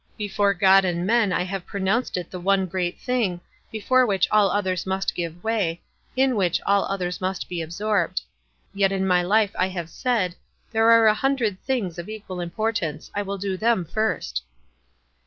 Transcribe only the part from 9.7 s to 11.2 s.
said, f There are a